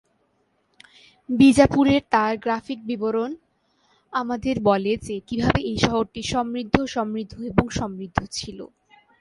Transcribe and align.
বিজাপুরের 1.29 2.01
তাঁর 2.13 2.33
গ্রাফিক 2.37 2.79
বিবরণ 2.85 3.31
আমাদের 4.13 4.55
বলে 4.69 4.93
যে 5.07 5.15
কীভাবে 5.27 5.59
এই 5.63 5.77
শহরটি 5.77 6.21
সমৃদ্ধ, 6.33 6.75
সমৃদ্ধ 6.95 7.33
এবং 7.49 7.65
সমৃদ্ধ 7.79 8.17
ছিল। 8.31 8.59